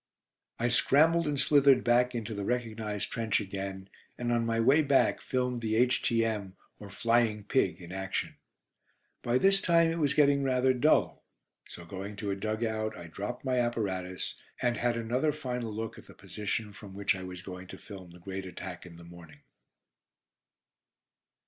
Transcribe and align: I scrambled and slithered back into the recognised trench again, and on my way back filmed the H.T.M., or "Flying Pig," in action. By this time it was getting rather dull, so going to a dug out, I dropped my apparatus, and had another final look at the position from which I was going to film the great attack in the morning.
I 0.57 0.69
scrambled 0.69 1.27
and 1.27 1.39
slithered 1.39 1.83
back 1.83 2.15
into 2.15 2.33
the 2.33 2.43
recognised 2.43 3.11
trench 3.11 3.39
again, 3.39 3.87
and 4.17 4.31
on 4.31 4.47
my 4.47 4.59
way 4.59 4.81
back 4.81 5.21
filmed 5.21 5.61
the 5.61 5.75
H.T.M., 5.75 6.55
or 6.79 6.89
"Flying 6.89 7.43
Pig," 7.43 7.79
in 7.79 7.91
action. 7.91 8.35
By 9.21 9.37
this 9.37 9.61
time 9.61 9.91
it 9.91 9.99
was 9.99 10.15
getting 10.15 10.41
rather 10.41 10.73
dull, 10.73 11.23
so 11.69 11.85
going 11.85 12.15
to 12.15 12.31
a 12.31 12.35
dug 12.35 12.63
out, 12.63 12.97
I 12.97 13.05
dropped 13.09 13.45
my 13.45 13.59
apparatus, 13.59 14.33
and 14.59 14.75
had 14.77 14.97
another 14.97 15.31
final 15.31 15.71
look 15.71 15.99
at 15.99 16.07
the 16.07 16.15
position 16.15 16.73
from 16.73 16.95
which 16.95 17.15
I 17.15 17.21
was 17.21 17.43
going 17.43 17.67
to 17.67 17.77
film 17.77 18.09
the 18.09 18.17
great 18.17 18.47
attack 18.47 18.87
in 18.87 18.95
the 18.97 19.03
morning. 19.03 19.41